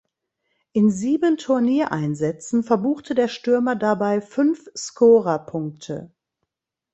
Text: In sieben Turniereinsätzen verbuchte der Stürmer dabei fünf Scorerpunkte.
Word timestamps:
In 0.71 0.89
sieben 0.89 1.37
Turniereinsätzen 1.37 2.63
verbuchte 2.63 3.13
der 3.13 3.27
Stürmer 3.27 3.75
dabei 3.75 4.19
fünf 4.19 4.67
Scorerpunkte. 4.75 6.11